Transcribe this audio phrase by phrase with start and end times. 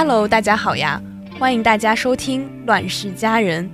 [0.00, 1.02] Hello，大家好呀！
[1.40, 3.68] 欢迎大家收听《乱世佳人》。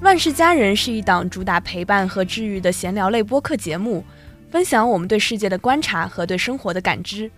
[0.02, 4.04] 《乱世佳人》是一档主打陪伴和治愈的闲聊类播客节目，
[4.50, 7.30] 分享我们对世界的观察和对生活的感知。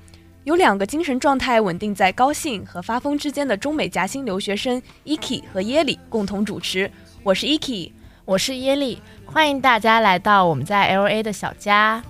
[0.44, 6.90] 有两个精神状态稳定在高兴和发疯之间的中美夹心留学生 Eki 和耶里共同主持。
[7.22, 7.92] 我是 Eki，
[8.24, 12.02] 我是耶里，欢迎大家来到我们在 LA 的小家。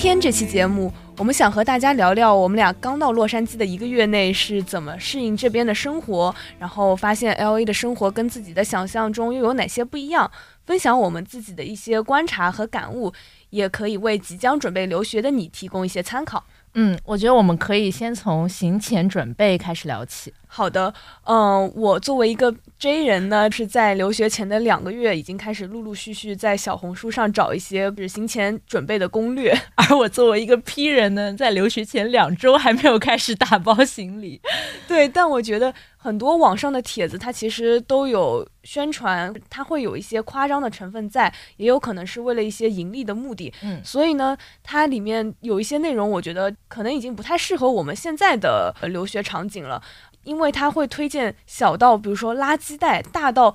[0.00, 10.30] 今天这期节目，我们想和大家聊聊我们俩刚到洛杉矶的一个月内是怎么适应这边的生活，然后发现 L A 的生活跟自己的想象中又有哪些不一样，
[10.64, 13.12] 分享我们自己的一些观察和感悟，
[13.50, 16.42] 也可以为即将准备留学的你提供一些参考。
[16.72, 20.32] 嗯，我觉得我们可以先从行前准备开始聊起。
[20.52, 20.92] 好的，
[21.26, 34.40] 嗯，我作为一个 J 人呢，是在留学前的两个月已经开始陆陆续续在小红书上找一些旅行前准备的攻略， 而我作为一个 P 人呢，在留学前两周还没有开始打包行李。
[34.88, 43.52] 对，但我觉得很多网上的帖子它其实都有宣传，它会有一些夸张的成分在，也有可能是为了一些盈利的目的。
[43.62, 49.80] 嗯，所以呢，它里面有一些内容，我觉得可能已经不太适合我们现在的留学场景了。
[50.24, 53.54] 因为他会推荐小到比如说垃圾袋，大到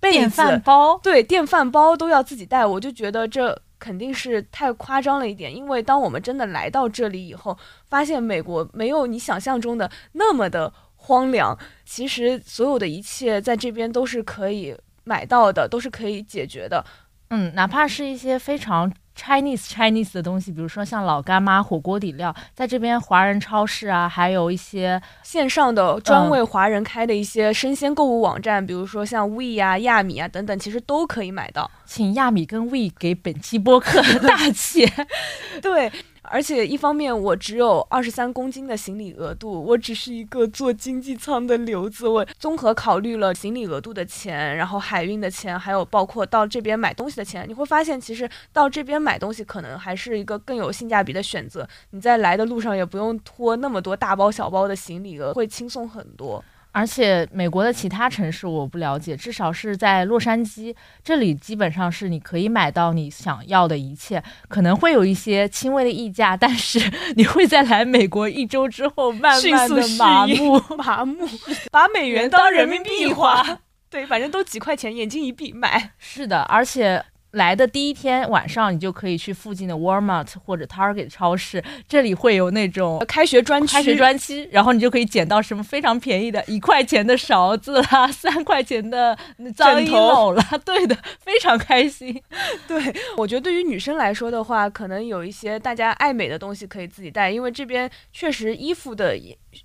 [0.00, 5.54] 电饭煲，对，电饭煲都要自己带，我就觉得这肯定是太夸张了一点。
[5.54, 7.56] 因为当我们真的来到这里以后，
[7.88, 16.84] 发现美国没有你想象中的那么的荒凉，其实所有的一切在这边都是可以买到的，都是可以解决的。
[17.30, 18.92] 嗯，哪怕是一些非常。
[19.16, 31.70] Chinese Chinese 的东西，比如说像老干妈、火锅底料，在这边华人超市啊，还有一些线上的专为华人开的一些生鲜购物网站，比如说像 We 啊、亚米啊等等，其实都可以买到。
[31.84, 34.90] 请亚米跟 We 给本期播客 大气。
[35.60, 35.92] 对。
[36.32, 42.06] 而且一方面，我只有二十三公斤的行李额度，我只是一个坐经济舱的留子。
[42.06, 47.44] 我综合考虑了行李额度的钱，然后海运的钱，还有包括到这边买东西的钱。
[47.48, 51.68] 你会发现，其实到这边买东西可能还是一个更有性价比的选择。
[51.90, 56.44] 你在来的路上也不用拖那么多大包小包的行李额，会轻松很多。
[56.72, 66.78] 而且美国的其他城市我不了解，至少是在洛杉矶这里，基本上是你可以买到你想要的一切，可能会有一些轻微的溢价，但是
[67.16, 71.28] 你会在来美国一周之后慢慢的麻木，麻木，
[71.72, 73.58] 把美元当人民币花，
[73.88, 75.92] 对，反正都几块钱，眼睛一闭买。
[75.98, 77.04] 是的，而且。
[77.32, 89.16] 来的第一天晚上，你就可以去附近的 Walmart 或者 Target 超市，这里会有那种开学专区开学专区，然后你就可以捡到什么非常便宜的，一块钱的勺子啦， 三块钱的
[89.56, 92.20] 枕头啦，对的，非常开心。
[92.66, 99.16] 对我觉得对于女生来说的话，可能有一些大家爱美的东西可以自己带，因为这边确实衣服的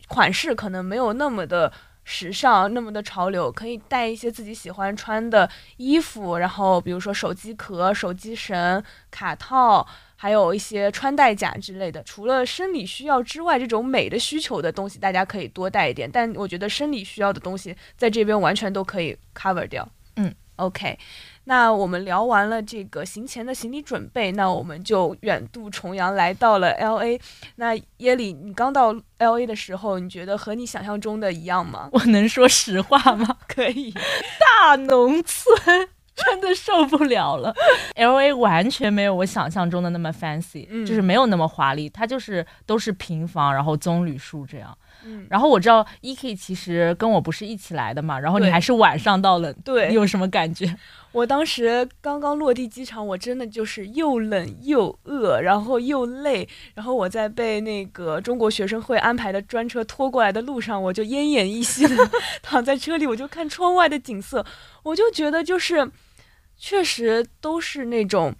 [0.07, 1.71] 款式可能没有那么的。
[2.05, 9.85] 时尚那么的潮流，可以带一些自己喜欢穿的衣服，然后比如说手机壳、手机绳、卡套，
[10.15, 12.01] 还有一些穿戴甲之类的。
[12.03, 16.09] 除了生理需要之外，这种美的需求的东西，大家可以多带一点。
[16.09, 19.87] 但我觉得生理需要的东西，在这边完全都可以 cover 掉。
[20.17, 20.97] 嗯，OK。
[21.45, 27.19] 那我们聊完了这个行前的行李准备，那我们就远渡重洋来到了 L A。
[27.55, 31.89] 那耶里，你刚到 L A 的时候，你觉得和你想象中的一样吗？
[31.93, 33.37] 我能说实话吗？
[33.47, 33.93] 可以。
[34.41, 35.55] 大农村
[36.15, 37.53] 真的受不了了。
[37.95, 44.75] L A 完全没有我想象中的那么 fancy，就是没有那么华丽，它就是都是平房，然后棕榈树这样。
[45.05, 45.25] 嗯。
[45.29, 50.75] 然后我知道 E K 其实跟我不是一起来的嘛，然后你还是晚上到了，对，你有什么感觉？
[51.11, 61.95] 我当时刚刚落地机场，我真的就是又冷又饿，然后又累，然后我在被那个中国学生会安排的专车拖过来的路上，我就奄奄一息的
[62.43, 64.45] 躺在车里，我就看窗外的景色，
[64.83, 65.89] 我就觉得就是，
[66.57, 68.35] 确实都是那种，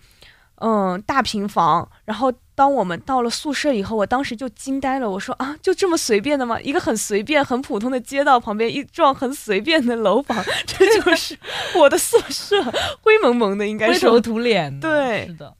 [0.55, 2.33] 嗯，大平房，然后。
[2.55, 5.09] 当我们到了宿舍以后，我当时就惊呆了。
[5.09, 6.59] 我说啊，就这么随便的吗？
[6.61, 11.37] 一个很随便、很普通的街道旁边，一幢很随便的楼房，这就是
[11.75, 12.63] 我的宿舍，
[13.01, 14.79] 灰蒙蒙的，应该是灰头土脸。
[14.79, 15.53] 对，是的。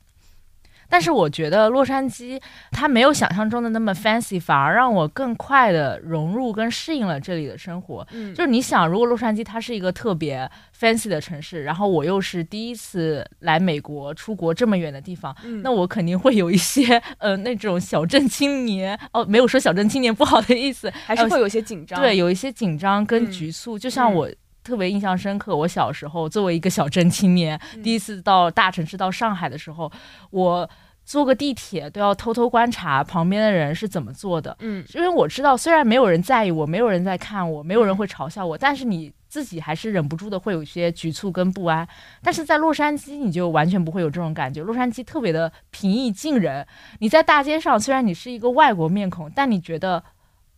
[0.90, 2.42] 但是我觉得洛杉矶
[2.72, 8.08] 它没有想象中的那么 fancy，反而让我更快的融入跟适应了这里的生活。
[8.12, 10.50] 嗯，就是你想，如果洛杉矶它是一个特别
[10.80, 22.00] fancy 的城市，然后我又是第一次来美国出国这么远的地方，那我肯定会有一些呃那种小镇青年哦，没有说小镇青年不好的意思，还是会有些紧张。
[22.00, 24.30] 对，有一些紧张跟局促，就像我。
[24.66, 25.56] 特别印象深刻。
[25.56, 29.90] 我小时候作为一个小镇青年，第一次到大城市到上海的时候，
[30.32, 30.70] 我
[31.06, 34.58] 坐个地铁都要偷偷观察旁边的人是怎么做的。
[34.60, 41.88] 嗯，因为我知道，虽然没有人在意我，没有人在看我，没有人会嘲笑我，但是你自己还是忍不住的会有一些局促跟不安。
[42.24, 44.64] 但是在洛杉矶，你就完全不会有这种感觉。
[44.64, 46.66] 洛杉矶特别的平易近人，
[46.98, 50.04] 你在大街上，虽然你是一个外国面孔，但你觉得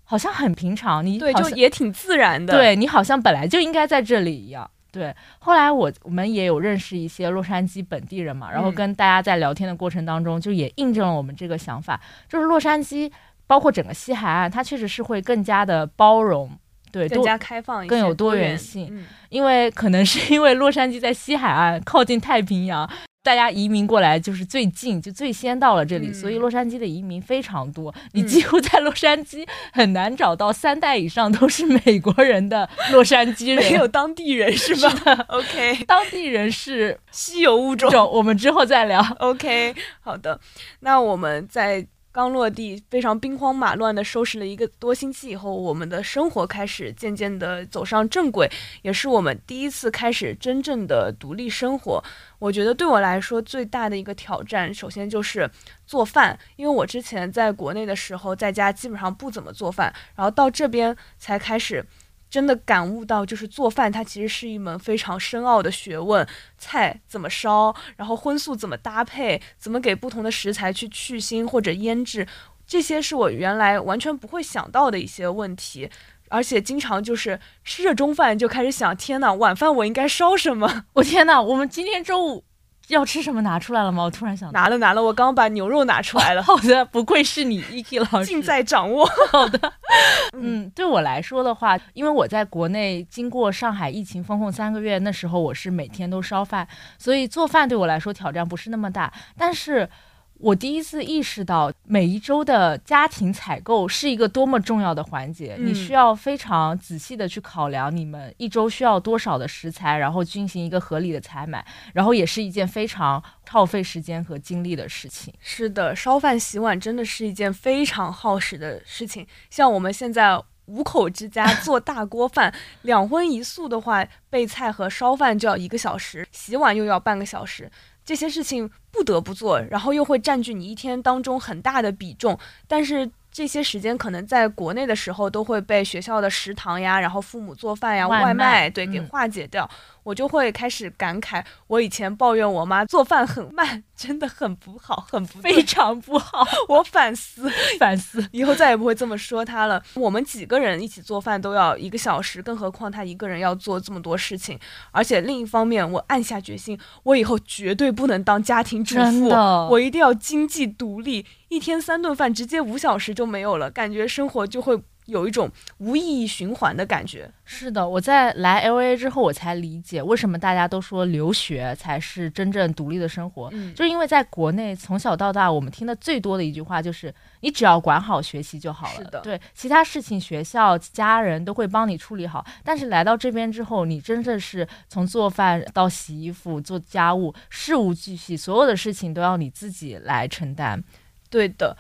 [0.09, 4.69] 好像很平常，你对，就也挺自然的。，对你好像本来就应该在这里一样。
[4.89, 13.12] 对，后来我我们也有认识一些洛杉矶本地人嘛，然后嗯跟大家在聊天的过程当中，就也印证了我们这个想法，就是洛杉矶
[13.45, 16.50] 包括整个西海岸，它确实是会更加的包容，
[16.92, 19.06] 对，更加开放更有多元元性嗯。
[19.30, 22.89] 因为可能是因为洛杉矶在西海岸靠近太平洋，
[23.28, 27.94] 大家移民过来就是最近，就最先到了这里，嗯所以洛杉矶的移民非常多。
[28.14, 37.92] 你嗯几乎在洛杉矶很难找到三代以上都是美国人的洛杉矶 没有，当地人是吧？OK，当地人是稀有物种。
[38.10, 39.06] 我们之后再聊。
[39.20, 40.40] OK，好的。
[40.80, 48.50] 那我们在刚落地、非常兵荒马乱的收拾了一个多星期以后，我们的生活开始渐渐的走上正轨，
[48.81, 52.04] 也是我们第一次开始真正的独立生活。
[52.39, 55.48] 我觉得对我来说最大的一个挑战，首先就是
[55.86, 61.86] 做饭，因为我之前在国内的时候，在家基本上不怎么做饭，然后到这边才开始。
[62.30, 66.28] 真的感悟到，就是做饭它其实是一门非常深奥的学问，
[66.58, 72.28] 菜怎么烧，然后荤素怎么搭配，怎么给不同的食材去去腥或者腌制，
[72.66, 75.90] 这些是我原来完全不会想到的一些问题。
[76.30, 80.84] 而且经常就是吃着中饭就开始想，天呐，晚饭我应该烧什么？
[80.92, 82.44] 我天哪，我们今天中午
[82.88, 84.04] 要吃什么拿出来了吗？
[84.04, 84.60] 我突然想到。
[84.60, 88.25] 拿了拿了，我刚把牛肉拿出来了，好的，不愧是你，Eki 老师。
[88.25, 89.06] 尽在掌握。
[89.31, 89.74] 好的，
[90.39, 96.68] 嗯，对我来说的话，因为我在国内经过上海疫情封控三个月，那时候我是每天都烧饭，
[96.98, 99.12] 所以做饭对我来说挑战不是那么大。
[99.38, 99.90] 但是
[100.39, 105.56] 我第一次意识到，每一周的家庭采购是一个多么重要的环节。
[105.57, 115.34] 嗯你需要非常仔细的去考量你们一周需要多少的食材，然后进行一个合理的采买，然后也是一件非常耗费时间和精力的事情。
[115.39, 119.25] 是的，烧饭洗碗真的是一件非常耗时的事情。
[119.50, 127.72] 像我们现在五口之家做大锅饭， 两荤一素的话，备菜和烧饭就要一个小时，洗碗又要半个小时。
[128.07, 132.39] 这些事情不得不做，然后又会占据你一天当中很大的比重。
[132.65, 139.69] 但是这些时间可能在国内的时候都会被学校的食堂呀，然后父母做饭呀、外外卖对给嗯化解掉。
[140.07, 148.25] 我就会开始感慨，我以前抱怨我妈做饭很慢， 真的很不好，很不非常不好， 我反思，反思。
[148.31, 149.83] 以后再也不会这么说她了。
[149.95, 154.57] 我们几个人一起做饭都要一个小时，更何况她一个人要做这么多事情。
[154.92, 159.27] 而且另一方面，我暗下决心，我以后绝对不能当家庭主妇，
[159.69, 161.25] 我一定要经济独立。
[161.50, 165.50] 一天三顿饭，直接五小时就没有了，感觉生活就会有一种
[165.80, 167.30] 无意义循环的感觉。
[167.44, 173.50] 是的，我在来 L A 之后，我才理解为什么大家都说留学才是真正独立的生活。
[173.54, 178.94] 嗯，就是因为在国内从小到大，我们听的最多的一句话就是“你只要管好学习就好了”。
[179.00, 182.45] 是的对，其他事情学校、家人都会帮你处理好。
[182.64, 190.83] 但是来到这边之后，你真正是从做饭到洗衣服、做家务，事无巨细，所有的事情都要你自己来承担。
[191.30, 191.78] 对的。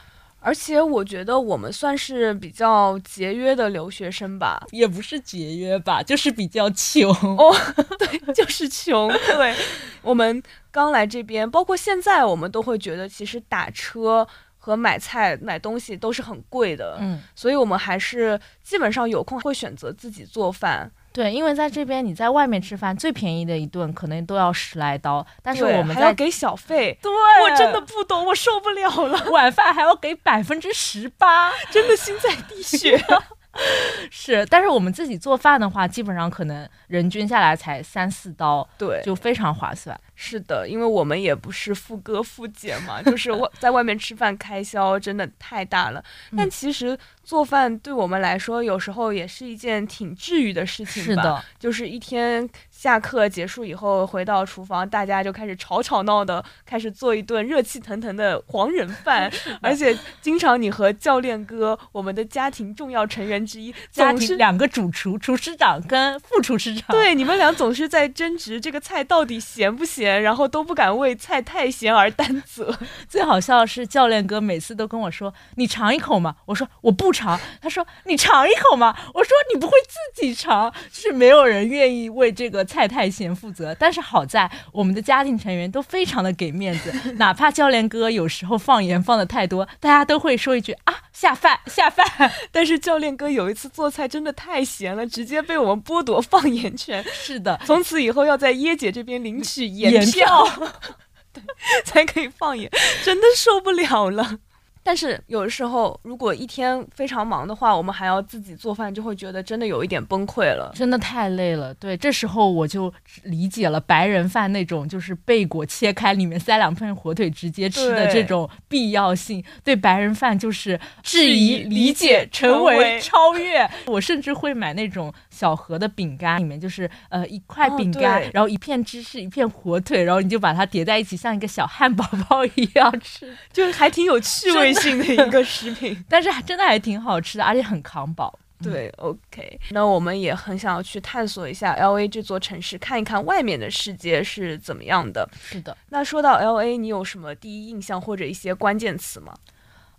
[0.47, 7.11] 而且我觉得我们算是比较节约的留学生吧，也不是节约吧，就是比较穷。
[7.11, 7.53] 哦，
[7.99, 9.09] 对，就是穷。
[9.09, 9.53] 对，
[10.01, 14.25] 我们刚来这边，包括现在，我们都会觉得其实打车
[14.57, 17.21] 和买菜、买东西都是很贵的，嗯。
[17.35, 20.89] 所以我们还是基本上有空会选择自己做饭。
[21.17, 33.03] 对，因为在这边你在外面吃饭，最便宜的一顿可能都要十来刀，但是我们在还要给小费，对，我真的不懂，我受不了了，晚饭还要给百分之十八，真的心在滴血。
[34.09, 39.99] 是，但是我们自己做饭的话，基本上可能人均下来才三四刀，对，就非常划算。
[40.15, 46.03] 是的，因为我们也不是富哥富姐嘛，就是外在外面吃饭开销真的太大了。
[46.35, 51.09] 但嗯其实做饭对我们来说，有时候也是一件挺治愈的事情吧。
[51.09, 59.31] 是的，就是一天下课结束以后回到厨房，大家就开始吵吵闹的，开始做一顿热气腾腾的黄人饭，
[59.63, 72.77] 而且经常你和教练哥，我们的家庭重要成员之一，家庭两个主厨，厨师长跟副厨师长， 对你们俩总是在争执这个菜到底咸不咸，然后都不敢为菜太咸而担责。
[73.09, 77.39] 最好笑的是教练哥每次都跟我说：“你尝一口嘛。”我说：“我不尝。
[77.59, 83.73] 他说：“你尝一口嘛。”我说：“你不会自己尝？”就是没有人愿意为这个菜太咸负责。
[83.79, 92.05] 但是好在我们的家庭成员都非常的给面子， 哪怕教练哥有时候放盐放的太多，大家都会说一句：“啊，下饭下饭。
[92.51, 97.03] ”但是教练哥有一次做菜真的太咸了，直接被我们剥夺放盐权。
[97.13, 100.45] 是的，从此以后要在椰姐这边领取盐票，
[101.31, 101.41] 对，
[101.85, 102.69] 才可以放盐，
[103.03, 104.39] 真的受不了了。
[104.87, 111.73] 但是有的时候，如果一天非常忙的话，我们还要自己做饭，就会觉得真的有一点崩溃了，真的太累了。
[111.73, 119.43] 对，这时候我就理解了白人饭那种就是贝果切开，里面塞两片火腿直接吃的这种必要性。
[119.61, 123.69] 对白人饭就是质疑、理解、成为、超越。
[123.87, 134.76] 我甚至会买那种小盒的饼干，里面就是呃一块饼干，然后一片芝士，一片火腿，然后你就把它叠在一起，像一个小汉堡包一样吃，就还挺有趣味。
[134.81, 138.37] 性的一个食品， 但是还真的还挺好吃的，而且很扛饱。
[138.59, 145.29] 对，OK，那我们也很想要去探索一下 LA 这座城市，看一看外面的世界是怎么样的。
[145.39, 149.31] 是的，那说到 LA，你有什么第一印象或者一些关键词吗？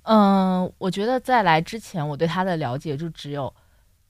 [0.02, 3.54] 嗯，我觉得在来之前，我对它的了解就只有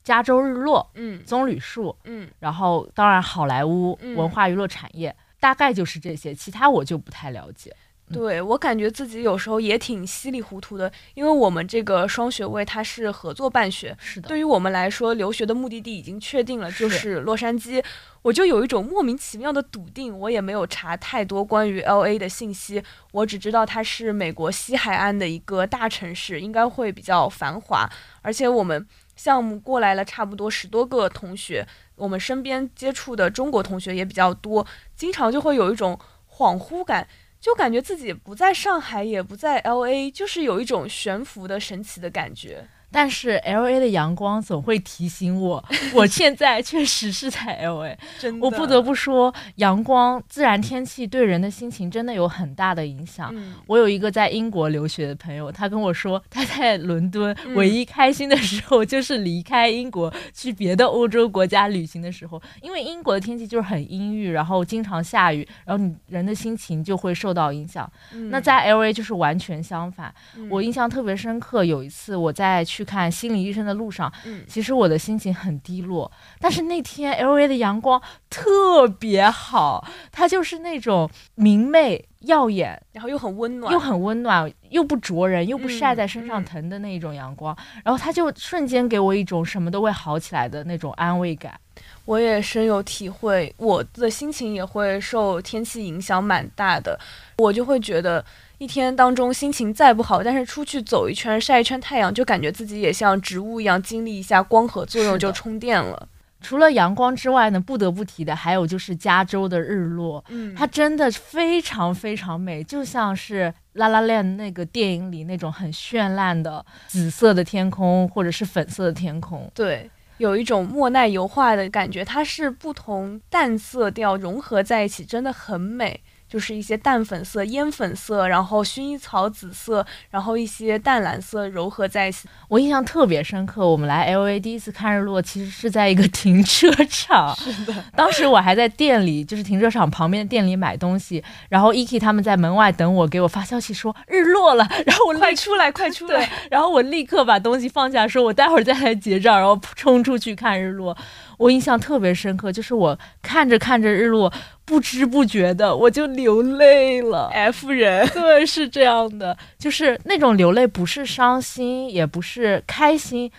[0.03, 7.77] 加州日落，嗯，棕榈树，嗯，然后当然好莱坞文化娱乐产业，大概就是这些，其他我就不太了解。
[8.13, 14.29] 对我感觉自己有时候也挺稀里糊涂的，因为我们这个双学位它是合作办学，是的。
[14.29, 17.83] 对于我们来说，留学的目的地已经确定了，就是洛杉矶。
[18.23, 27.89] 我就有一种莫名其妙的笃定，我也没有查太多关于 L A 的信息，我只知道它是美国西海岸的一个大城市，应该会比较繁华。
[28.21, 35.99] 而且我们项目过来了差不多十多个同学，我们身边接触的中国同学也比较多，经常就会有一种
[36.29, 37.07] 恍惚感。
[37.41, 42.69] 就感觉自己不在上海，也不在 L A，就是有一种悬浮的神奇的感觉。
[42.91, 45.63] 但是 L A 的阳光总会提醒我，
[45.95, 47.99] 我现在确实是在 L A。
[48.19, 53.35] 真的，我不得不说，阳光、自然天气对人的心情真的有很大的影响。
[53.67, 67.91] 我有一个在英国留学的朋友，他跟我说，他在伦敦唯一开心的时候就是离开英国去别的欧洲国家旅行的时候，因为英国的天气就是很阴郁，然后经常下雨，然后你人的心情就会受到影响。
[68.31, 70.15] 那在 L A 就是完全相反。
[70.49, 72.78] 我印象特别深刻，有一次我在去。
[72.79, 76.09] 去看心理医生的路上，嗯，其实我的心情很低落。
[76.39, 87.57] 但是那天 L A 的阳光特别好，它就是那种明媚耀眼，然后又很温暖，又很温暖，又不灼人，又不晒在身上疼的那一种阳光。
[87.83, 91.59] 然后它就瞬间给我一种什么都会好起来的那种安慰感。
[92.05, 96.97] 我也深有体会，我的心情也会受天气影响蛮大的，
[97.39, 98.25] 我就会觉得。
[98.59, 106.09] 一天当中心情再不好，但是出去走一圈晒一圈太阳，就感觉自己也像植物一样经历一下光合作用就充电了。
[106.41, 119.51] 除了阳光之外呢，不得不提的还有就是加州的日落，嗯，它真的非常非常美，就像是《La La Land》那个电影里那种很绚烂的紫色的天空或者是粉色的天空。
[119.53, 126.01] 对，有一种莫奈油画的感觉，它是不同淡色调融合在一起，真的很美。
[126.29, 132.29] 就是一些淡粉色、烟粉色，然后薰衣草紫色，然后一些淡蓝色柔合在一起。
[132.49, 137.35] 我印象特别深刻，我们来 L A 第一次看日落，其实是在一个停车场。
[137.37, 150.97] 是的，当时我还在店里，就是停车场旁边的店里买东西，然后 Eki 他们在门外等我，给我发消息说日落了，然后我快出来，快 出来，然后我立刻把东西放下，说我待会儿再来结账，然后冲出去看日落。
[151.39, 154.33] 我印象特别深刻，就是我看着看着日落，
[154.69, 157.31] 不知不觉的我就流泪了。
[157.33, 163.33] F 人，对，是这样的，就是那种流泪，不是伤心，也不是开心。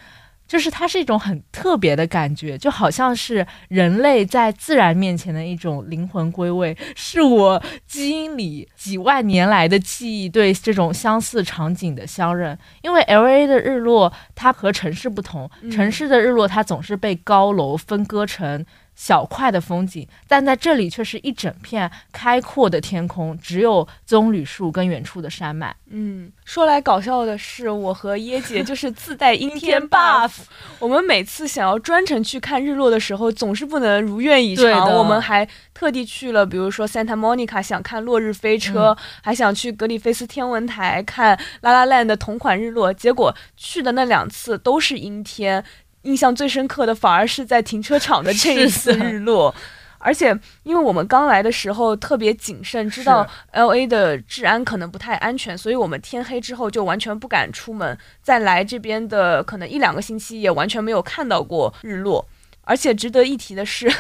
[0.48, 12.58] 就是它是一种很特别的感觉，就好像是人类在自然面前的一种灵魂归位，是我基因里几万年来的记忆对这种相似场景的相认。
[12.82, 18.66] 因为 L A 的日落，它和城市不同，城市的日落它总是被高楼分割成。
[19.00, 25.74] 小块的风景，但在这里却是一整片开阔的天空，只有棕榈树跟远处的山脉。
[25.90, 30.32] 嗯，说来搞笑的是，我和椰姐 就是自带阴天 buff，
[30.80, 34.94] 我们每次想要专程去看日落的时候，总是不能如愿以偿。
[34.94, 45.64] 我们还特地去了，比如说 Santa Monica 想看落日飞车，还想去格里菲斯天文台看拉拉烂的同款日落，结果去的那两次都是阴天。
[46.04, 49.54] 印象最深刻的反而是在停车场的这一次日落，
[49.98, 57.98] 而且因为我们刚来的时候特别谨慎，知道 L A 的治安可能不太安全，所以我们天黑之后就完全不敢出门。
[58.22, 62.26] 再来这边的可能一两个星期也完全没有看到过日落。
[62.62, 63.92] 而且值得一提的是，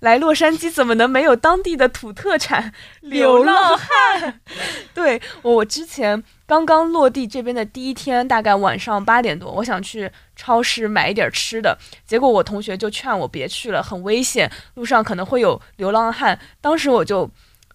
[0.00, 4.40] 来洛杉矶怎么能没有当地的土特产 流浪汉？
[4.92, 16.38] 对我之前刚刚落地这边的第一天，大概晚上八点多，我想去超市买一点吃的，结果我同学就劝我别去了，很危险，路上可能会有流浪汉。
[16.60, 17.30] 当时我就。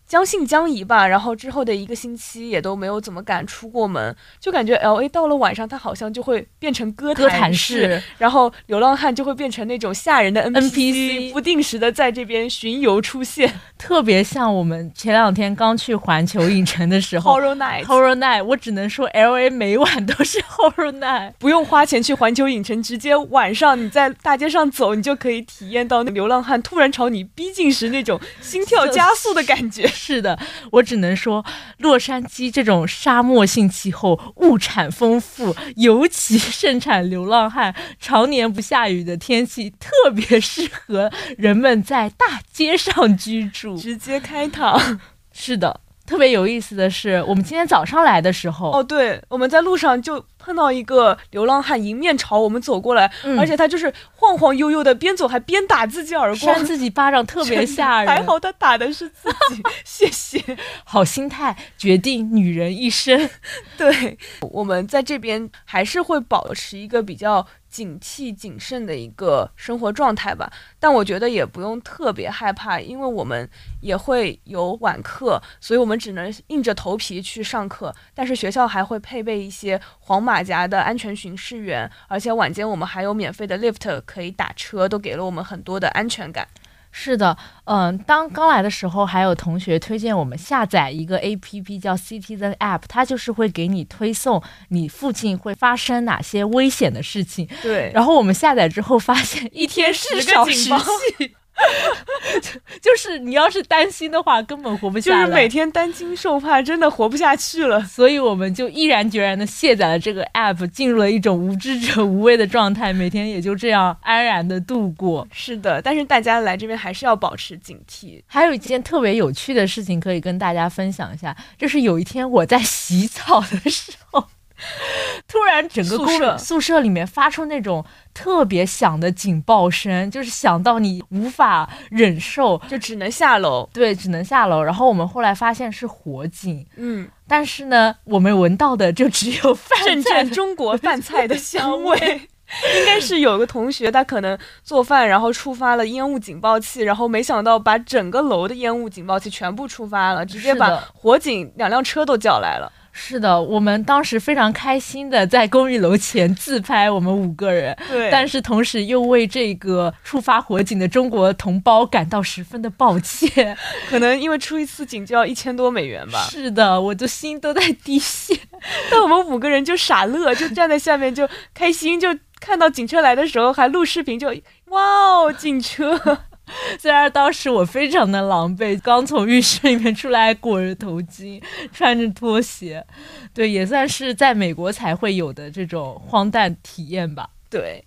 [0.07, 29.89] 将信将疑吧，然后之后的一个星期也都没有怎么敢出过门，就感觉 L A 到了晚上，它好像就会变成歌坛市，然后流浪汉就会变成那种吓人的 N P C，不定时的在这边巡游出现，特别像我们前两天刚去环球影城的时候，Horror Night，Horror Night，我只能说 L A 每晚都是 Horror Night，不用花钱去环球影城，直接晚上你在大街上走，你就可以体验到那流浪汉突然朝你逼近时那种心跳加速的感觉。
[30.05, 30.38] 是的，
[30.71, 31.43] 我只能说，
[31.79, 45.00] 洛杉矶这种沙漠性气候，物产丰富，尤其盛产流浪汉，常年不下雨的天气，特别适合人们在大街上居住，直接开膛。
[45.33, 45.81] 是的。
[46.05, 58.07] 特别有意思的是，我们今天早上来的时候，哦，对，我们在路上就碰到一个流浪汉迎面朝我们走过来，而且他就是晃晃悠悠的，边走还边打自己耳光，扇自己巴掌，特别吓人。
[58.07, 60.39] 还好他打的是自己，谢谢。
[60.85, 63.27] 好心态决定女人一生。
[63.75, 64.19] 对，
[64.51, 67.47] 我们在这边还是会保持一个比较。
[67.67, 70.49] 警惕、谨慎的一个生活状态吧，
[70.79, 73.49] 但我觉得也不用特别害怕，因为我们
[73.81, 77.93] 也会有晚课，所以我们只能硬着头皮去上课。
[78.13, 86.45] 但是学校还会配备一些黄马甲的安全巡视员，而且晚间我们还有免费的 lift 可以打车，都给了我们很多的安全感。
[86.91, 97.47] 是的，嗯，当刚来的时候，还有同学推荐我们下载一个 A P P 叫 Citizen App，它就是会给你推送你附近会发生哪些危险的事情。
[97.61, 101.33] 对，然后我们下载之后发现，一天十个警报器。
[102.81, 105.22] 就是你要是担心的话，根本活不下来。
[105.22, 107.81] 就是每天担惊受怕，真的活不下去了。
[107.83, 115.27] 所以我们就毅然决然的卸载了这个 app，进入了一种无知者无畏的状态，每天也就这样安然的度过。
[115.31, 118.22] 是的，但是大家来这边还是要保持警惕。
[118.27, 124.25] 还有一件特别有趣的事情可以跟大家分享一下，就是有一天我在洗澡的时候。
[125.27, 133.70] 突然，整个宿舍宿舍里面发出那种特别响的警报声，就是响到你无法忍受，就只能下楼。
[133.74, 134.63] 对，只能下楼。
[134.63, 142.29] 然后我们后来发现是火警，嗯，但是呢，我们闻到的就只有阵阵中国饭菜的香味。
[142.77, 152.72] 应该是有个同学，他可能做饭，然后触发了烟雾警报器，然后没想到把整个楼的烟雾警报器全部触发了，直接把火警两辆车都叫来了。
[152.98, 157.77] 是的，我们当时非常开心的在公寓楼前自拍，我们五个人。
[157.90, 163.55] 对，但是同时又为这个触发火警的中国同胞感到十分的抱歉。
[163.90, 166.25] 可能因为出一次警就要一千多美元吧。
[166.31, 168.34] 是的，我的心都在滴血。
[168.90, 172.08] 但我们五个人就傻乐，就站在下面就开心，就
[172.40, 174.29] 看到警车来的时候还录视频，就
[174.70, 176.00] 哇哦，警车。
[176.79, 181.42] 虽然当时我非常的狼狈，刚从浴室里面出来，裹着头巾，
[181.74, 182.86] 穿着拖鞋，
[183.34, 187.29] 对，也算是在美国才会有的这种荒诞体验吧。
[187.50, 187.84] 对。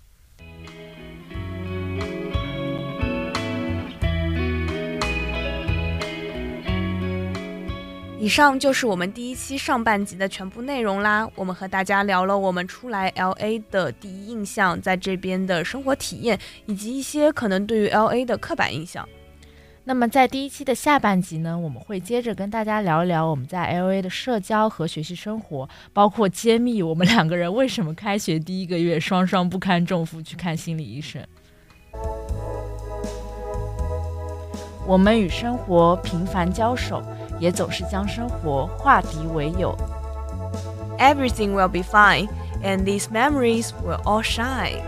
[8.20, 11.28] 以上就是我们第一期上半集的全部内容啦。
[11.36, 19.08] 我们和大家聊了我们初来 L A 的第一印象，在这边的生活体验，以及一些可能对于 L A 的刻板印象。
[19.84, 31.24] 那么在第一期的下半集呢，我们会接着跟大家聊一聊我们在 L A 的社交和学习生活，包括揭秘我们两个人为什么开学第一个月双双不堪重负去看心理医生。
[34.88, 37.00] 我们与生活频繁交手。
[37.39, 39.75] 也总是将生活化敌为友。
[40.97, 42.27] Everything will be fine,
[42.63, 44.81] and these memories will all shine.